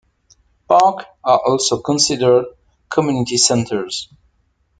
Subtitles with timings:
[0.67, 2.45] Parks are also considered
[2.89, 4.09] community centres.